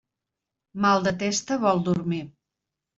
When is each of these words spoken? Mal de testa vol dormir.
Mal 0.87 1.05
de 1.09 1.15
testa 1.21 1.61
vol 1.69 1.87
dormir. 1.93 2.25